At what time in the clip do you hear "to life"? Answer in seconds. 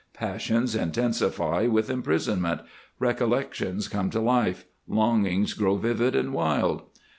4.09-4.65